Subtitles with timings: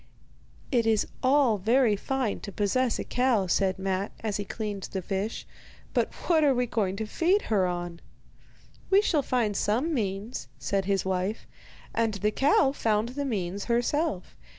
[0.71, 5.01] 'It is all very fine to possess a cow,' said Matte, as he cleaned the
[5.03, 5.45] fish;
[5.93, 7.99] 'but what are we going to feed her on?'
[8.89, 11.45] 'We shall find some means,' said his wife;
[11.93, 14.35] and the cow found the means herself.